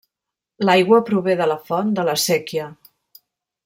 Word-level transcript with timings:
L'aigua 0.67 1.01
prové 1.11 1.37
de 1.43 1.49
la 1.53 1.59
font 1.69 1.93
de 2.01 2.09
la 2.11 2.19
Séquia. 2.27 2.75